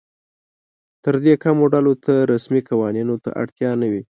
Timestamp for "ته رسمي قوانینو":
2.05-3.15